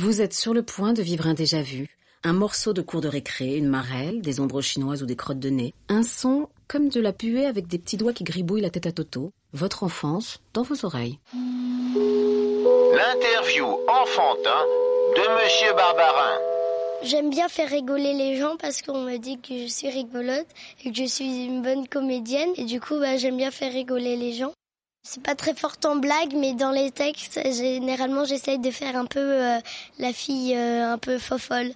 [0.00, 1.88] Vous êtes sur le point de vivre un déjà-vu,
[2.24, 5.50] un morceau de cours de récré, une marelle, des ombres chinoises ou des crottes de
[5.50, 8.86] nez, un son comme de la puée avec des petits doigts qui gribouillent la tête
[8.86, 11.20] à Toto, votre enfance dans vos oreilles.
[12.92, 14.64] L'interview enfantin
[15.14, 16.38] de Monsieur Barbarin.
[17.04, 20.48] J'aime bien faire rigoler les gens parce qu'on me dit que je suis rigolote
[20.84, 22.50] et que je suis une bonne comédienne.
[22.56, 24.52] Et du coup, bah, j'aime bien faire rigoler les gens.
[25.06, 29.04] C'est pas très fort en blague, mais dans les textes, généralement, j'essaye de faire un
[29.04, 29.58] peu euh,
[29.98, 31.72] la fille euh, un peu fofolle.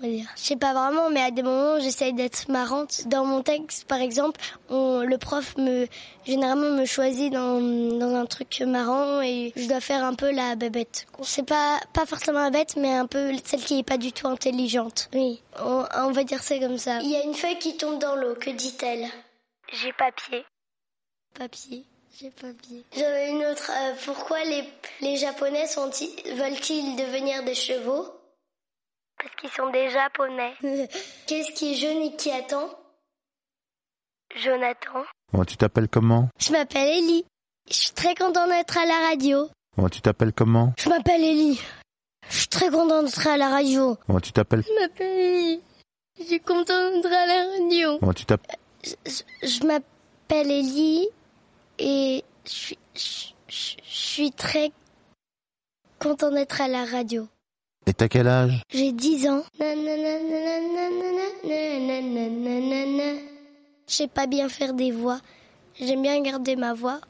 [0.00, 0.26] on va dire.
[0.36, 3.06] Je sais pas vraiment, mais à des moments, j'essaye d'être marrante.
[3.06, 5.86] Dans mon texte, par exemple, on, le prof me,
[6.26, 10.56] généralement, me choisit dans, dans un truc marrant et je dois faire un peu la
[10.56, 11.06] bébête.
[11.22, 14.26] C'est pas, pas forcément la bête, mais un peu celle qui est pas du tout
[14.26, 15.08] intelligente.
[15.14, 16.98] Oui, on, on va dire ça comme ça.
[17.02, 19.06] Il y a une feuille qui tombe dans l'eau, que dit-elle?
[19.72, 20.44] J'ai papier.
[21.38, 21.84] Papier.
[22.20, 22.84] J'ai papier.
[22.96, 23.70] J'avais une autre.
[23.72, 24.64] euh, pourquoi les,
[25.00, 28.06] les Japonais sont-ils- veulent-ils devenir des chevaux?
[29.18, 30.54] Parce qu'ils sont des Japonais.
[31.26, 32.70] Qu'est-ce qui est jaune et qui attend?
[34.36, 35.04] Jonathan.
[35.32, 36.28] Bon, tu t'appelles comment?
[36.38, 37.24] Je m'appelle Ellie.
[37.68, 39.48] Je suis très contente d'être à la radio.
[39.76, 40.72] Bon, tu t'appelles comment?
[40.78, 41.60] Je m'appelle Ellie.
[42.30, 43.96] Je suis très contente d'être à la radio.
[44.08, 44.62] Bon, tu t'appelles?
[44.66, 45.60] Je m'appelle Ellie.
[46.18, 47.98] Je suis contente d'être à la radio.
[48.00, 48.56] Bon, tu t'appelles?
[48.84, 51.08] Je, je m'appelle Ellie
[51.78, 52.74] et je
[53.48, 54.70] suis, très
[55.98, 57.26] contente d'être à la radio.
[57.86, 59.42] Et t'as quel âge J'ai 10 ans.
[63.86, 65.20] Je sais pas bien faire des voix.
[65.78, 67.00] J'aime bien garder ma voix.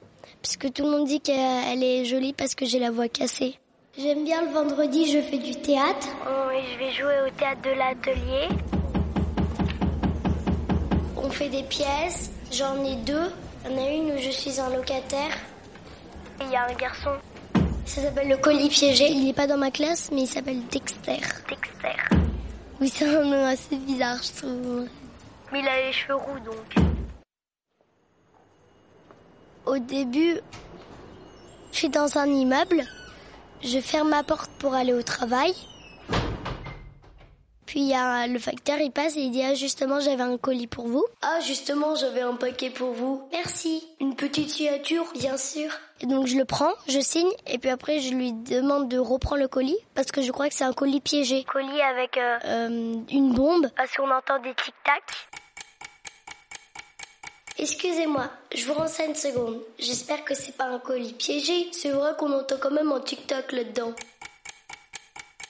[0.42, 3.58] Parce que tout le monde dit qu'elle est jolie parce que j'ai la voix cassée.
[3.96, 6.08] J'aime bien le vendredi, je fais du théâtre.
[6.48, 8.48] Oui, je vais jouer au théâtre de l'atelier.
[11.16, 12.30] On fait des pièces.
[12.50, 13.30] J'en ai deux.
[13.64, 15.36] Il y en a une où je suis un locataire.
[16.40, 17.10] Et il y a un garçon.
[17.86, 19.10] Ça s'appelle le colis piégé.
[19.10, 21.20] Il n'est pas dans ma classe, mais il s'appelle Dexter.
[21.48, 21.96] Dexter.
[22.80, 24.88] Oui, c'est un nom assez bizarre, je trouve.
[25.52, 26.84] Mais il a les cheveux roux, donc.
[29.64, 30.40] Au début,
[31.72, 32.82] je suis dans un immeuble.
[33.62, 35.54] Je ferme ma porte pour aller au travail.
[37.74, 40.38] Puis il y a le facteur, il passe et il dit Ah, justement, j'avais un
[40.38, 41.04] colis pour vous.
[41.22, 43.28] Ah, justement, j'avais un paquet pour vous.
[43.32, 43.84] Merci.
[43.98, 45.72] Une petite signature, bien sûr.
[46.00, 49.42] Et donc je le prends, je signe, et puis après je lui demande de reprendre
[49.42, 51.42] le colis parce que je crois que c'est un colis piégé.
[51.52, 55.02] Colis avec euh, une bombe parce qu'on entend des tic-tac.
[57.58, 59.60] Excusez-moi, je vous renseigne une seconde.
[59.80, 61.68] J'espère que c'est pas un colis piégé.
[61.72, 63.94] C'est vrai qu'on entend quand même un tic-tac là-dedans.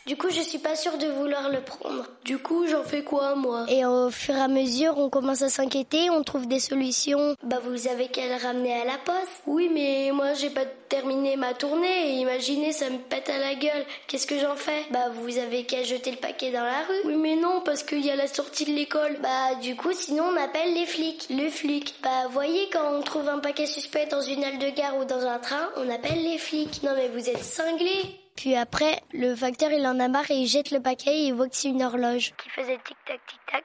[0.07, 2.05] Du coup, je suis pas sûre de vouloir le prendre.
[2.25, 3.65] Du coup, j'en fais quoi, moi?
[3.69, 7.35] Et au fur et à mesure, on commence à s'inquiéter, on trouve des solutions.
[7.43, 9.43] Bah, vous avez qu'à le ramener à la poste.
[9.47, 12.11] Oui, mais moi, j'ai pas terminé ma tournée.
[12.11, 13.87] Et imaginez, ça me pète à la gueule.
[14.07, 14.85] Qu'est-ce que j'en fais?
[14.91, 17.07] Bah, vous avez qu'à jeter le paquet dans la rue.
[17.07, 19.17] Oui, mais non, parce qu'il y a la sortie de l'école.
[19.23, 21.29] Bah, du coup, sinon, on appelle les flics.
[21.31, 21.95] Le flic.
[22.03, 25.27] Bah, voyez, quand on trouve un paquet suspect dans une halle de gare ou dans
[25.27, 26.83] un train, on appelle les flics.
[26.83, 28.21] Non, mais vous êtes cinglés.
[28.45, 31.33] Puis après, le facteur il en a marre et il jette le paquet et il
[31.33, 33.65] voit que c'est une horloge qui faisait tic-tac, tic-tac.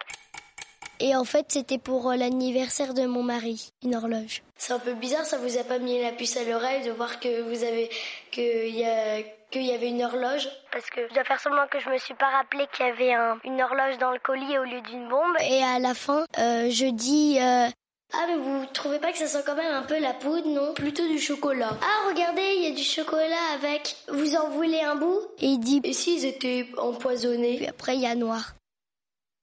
[1.01, 4.41] Et en fait, c'était pour euh, l'anniversaire de mon mari, une horloge.
[4.55, 7.19] C'est un peu bizarre, ça vous a pas mis la puce à l'oreille de voir
[7.19, 7.89] que vous avez
[8.31, 9.17] qu'il y a
[9.51, 10.47] qu'il y avait une horloge?
[10.71, 13.13] Parce que je dois faire seulement que je me suis pas rappelé qu'il y avait
[13.13, 15.35] un- une horloge dans le colis au lieu d'une bombe.
[15.41, 17.67] Et à la fin, euh, je dis euh,
[18.13, 20.73] ah mais vous trouvez pas que ça sent quand même un peu la poudre, non?
[20.73, 21.77] Plutôt du chocolat.
[21.81, 23.95] Ah regardez, il y a du chocolat avec.
[24.07, 25.21] Vous en voulez un bout?
[25.39, 27.57] Et il dit et s'ils étaient empoisonnés?
[27.57, 28.55] Puis après il y a noir.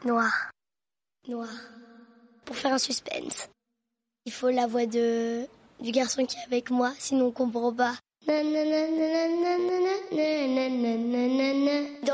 [0.05, 0.51] Noir.
[1.29, 1.49] Noir.
[2.45, 3.49] Pour faire un suspense.
[4.25, 5.47] Il faut la voix de
[5.81, 7.95] du garçon qui est avec moi, sinon on comprend pas.
[8.27, 8.43] Dans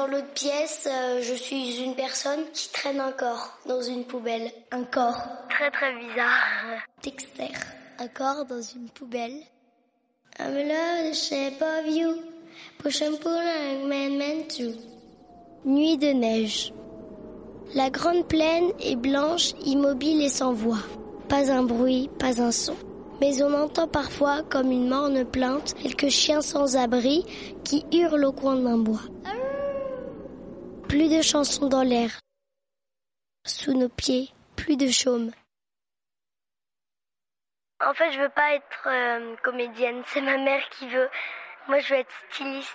[0.06, 4.52] l'autre pièce, euh, je suis une personne qui traîne un corps dans une poubelle.
[4.72, 5.26] Un corps.
[5.48, 6.82] Très très bizarre.
[7.02, 7.48] Dexter.
[7.98, 9.40] Un corps dans une poubelle.
[10.38, 12.16] I'm love the shape of you.
[12.78, 13.40] Push and pull
[13.86, 14.74] man meant to.
[15.64, 16.74] Nuit de neige.
[17.74, 20.82] La grande plaine est blanche, immobile et sans voix.
[21.28, 22.76] Pas un bruit, pas un son.
[23.20, 27.24] Mais on entend parfois comme une morne plainte quelques chiens sans abri
[27.64, 29.02] qui hurlent au coin d'un bois.
[30.88, 32.20] Plus de chansons dans l'air.
[33.46, 35.30] Sous nos pieds, plus de chaume.
[37.84, 41.08] En fait, je veux pas être euh, comédienne, c'est ma mère qui veut.
[41.68, 42.68] Moi, je veux être styliste.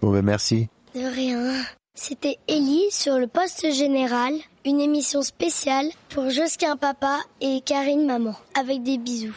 [0.00, 0.68] Bon, ben merci.
[0.94, 1.64] De rien.
[1.94, 4.32] C'était Ellie sur le poste général,
[4.64, 9.36] une émission spéciale pour Josquin Papa et Karine Maman, avec des bisous.